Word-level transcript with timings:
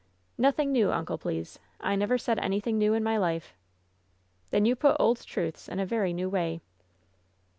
"Nothing 0.39 0.71
new, 0.71 0.91
uncle, 0.91 1.19
please. 1.19 1.59
I 1.79 1.95
never 1.95 2.17
said 2.17 2.39
anything 2.39 2.79
new 2.79 2.95
in 2.95 3.03
my 3.03 3.17
life." 3.19 3.53
"Then 4.49 4.65
you 4.65 4.75
put 4.75 4.97
old 4.99 5.21
truths 5.23 5.69
in 5.69 5.79
a 5.79 5.85
very 5.85 6.11
new 6.11 6.27
way." 6.27 6.59